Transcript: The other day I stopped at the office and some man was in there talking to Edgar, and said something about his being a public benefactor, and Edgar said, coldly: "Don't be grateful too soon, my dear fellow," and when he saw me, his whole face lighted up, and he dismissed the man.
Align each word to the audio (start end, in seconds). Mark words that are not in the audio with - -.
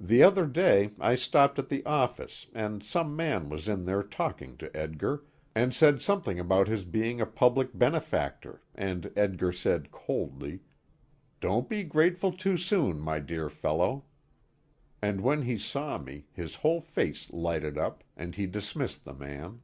The 0.00 0.20
other 0.24 0.46
day 0.48 0.90
I 0.98 1.14
stopped 1.14 1.60
at 1.60 1.68
the 1.68 1.86
office 1.86 2.48
and 2.54 2.82
some 2.82 3.14
man 3.14 3.48
was 3.48 3.68
in 3.68 3.84
there 3.84 4.02
talking 4.02 4.56
to 4.56 4.76
Edgar, 4.76 5.22
and 5.54 5.72
said 5.72 6.02
something 6.02 6.40
about 6.40 6.66
his 6.66 6.84
being 6.84 7.20
a 7.20 7.24
public 7.24 7.70
benefactor, 7.72 8.62
and 8.74 9.12
Edgar 9.14 9.52
said, 9.52 9.92
coldly: 9.92 10.58
"Don't 11.40 11.68
be 11.68 11.84
grateful 11.84 12.32
too 12.32 12.56
soon, 12.56 12.98
my 12.98 13.20
dear 13.20 13.48
fellow," 13.48 14.06
and 15.00 15.20
when 15.20 15.42
he 15.42 15.56
saw 15.56 15.98
me, 15.98 16.26
his 16.32 16.56
whole 16.56 16.80
face 16.80 17.30
lighted 17.32 17.78
up, 17.78 18.02
and 18.16 18.34
he 18.34 18.46
dismissed 18.46 19.04
the 19.04 19.14
man. 19.14 19.60